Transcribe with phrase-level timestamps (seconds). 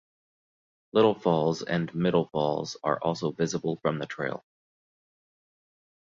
[0.93, 4.43] Little Falls and Middle Falls are also visible from the trail.